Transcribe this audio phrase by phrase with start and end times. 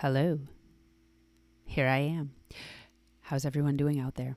[0.00, 0.38] Hello.
[1.66, 2.30] Here I am.
[3.20, 4.34] How's everyone doing out there?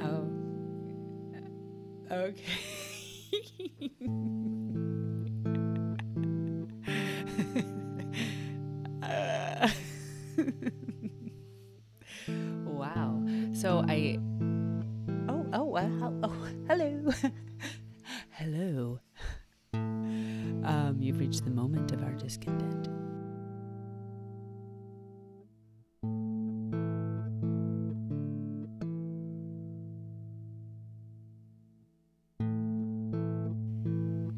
[0.00, 0.26] Oh.
[2.10, 2.32] Okay.
[9.02, 9.68] Uh,
[13.88, 14.18] I.
[15.28, 17.10] Oh, oh, uh, oh, hello.
[18.30, 19.00] hello.
[20.66, 22.88] Um, you've reached the moment of our discontent.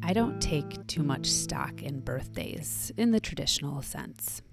[0.03, 4.43] I don't take too much stock in birthdays in the traditional sense.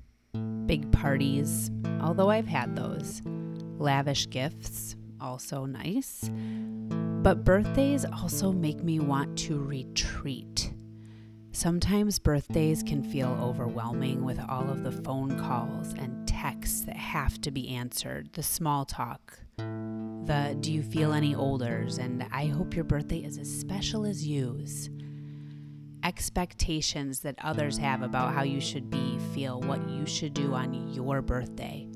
[0.65, 3.21] Big parties, although I've had those.
[3.79, 6.31] Lavish gifts, also nice.
[7.23, 10.73] But birthdays also make me want to retreat.
[11.53, 17.41] Sometimes birthdays can feel overwhelming with all of the phone calls and texts that have
[17.41, 22.75] to be answered, the small talk, the do you feel any olders, and I hope
[22.75, 24.91] your birthday is as special as you's
[26.05, 30.93] expectations that others have about how you should be feel what you should do on
[30.93, 31.89] your birthday.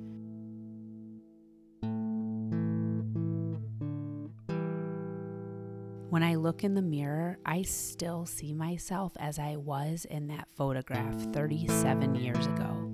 [6.11, 10.49] When I look in the mirror, I still see myself as I was in that
[10.57, 12.91] photograph 37 years ago,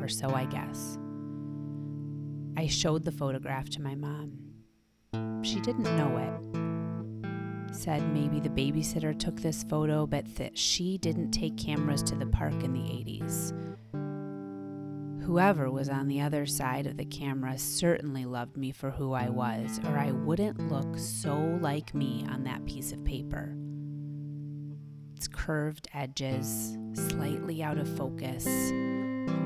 [0.00, 0.96] or so I guess.
[2.56, 4.38] I showed the photograph to my mom.
[5.42, 6.60] She didn't know it
[7.72, 12.26] said maybe the babysitter took this photo, but that she didn't take cameras to the
[12.26, 13.69] park in the 80s.
[15.30, 19.28] Whoever was on the other side of the camera certainly loved me for who I
[19.28, 23.54] was, or I wouldn't look so like me on that piece of paper.
[25.14, 28.44] Its curved edges, slightly out of focus.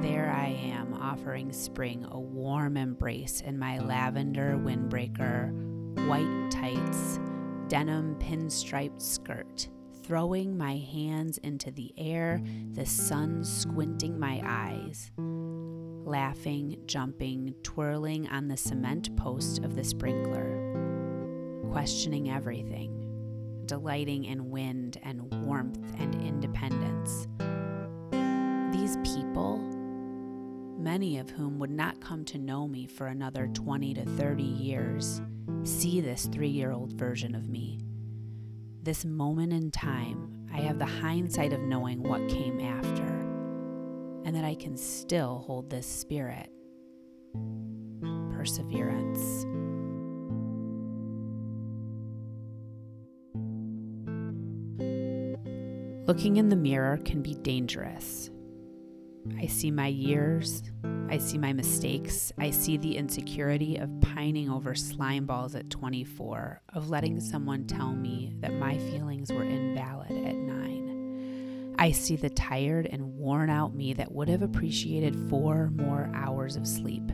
[0.00, 5.52] There I am offering spring a warm embrace in my lavender windbreaker,
[6.08, 7.20] white tights,
[7.68, 9.68] denim pinstriped skirt,
[10.02, 12.40] throwing my hands into the air,
[12.72, 15.10] the sun squinting my eyes,
[16.04, 24.98] laughing, jumping, twirling on the cement post of the sprinkler, questioning everything, delighting in wind
[25.02, 27.26] and warmth and independence.
[28.76, 29.58] These people,
[30.78, 35.22] many of whom would not come to know me for another 20 to 30 years,
[35.62, 37.80] see this three year old version of me.
[38.82, 43.13] This moment in time, I have the hindsight of knowing what came after,
[44.24, 46.50] and that I can still hold this spirit.
[48.32, 49.44] Perseverance.
[56.06, 58.30] Looking in the mirror can be dangerous.
[59.38, 60.62] I see my years,
[61.08, 62.32] I see my mistakes.
[62.38, 67.92] I see the insecurity of pining over slime balls at 24, of letting someone tell
[67.94, 70.83] me that my feelings were invalid at 9.
[71.76, 76.56] I see the tired and worn out me that would have appreciated four more hours
[76.56, 77.06] of sleep.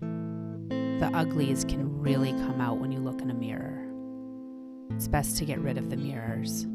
[0.00, 3.86] The uglies can really come out when you look in a mirror.
[4.94, 6.66] It's best to get rid of the mirrors.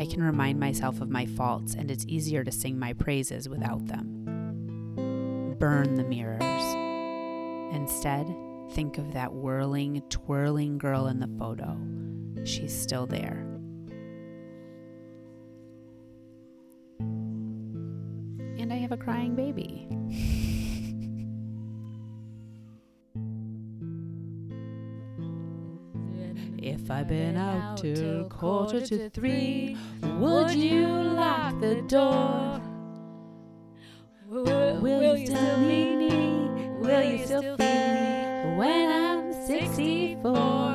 [0.00, 3.86] I can remind myself of my faults, and it's easier to sing my praises without
[3.86, 5.56] them.
[5.58, 6.42] Burn the mirrors.
[7.74, 8.26] Instead,
[8.72, 11.76] think of that whirling, twirling girl in the photo.
[12.44, 13.46] She's still there.
[18.58, 19.88] And I have a crying baby.
[26.62, 32.60] If I'd been out till quarter to three, would you lock the door?
[34.28, 36.70] Will, Will you still need me?
[36.78, 40.71] Will you still feel me when I'm 64?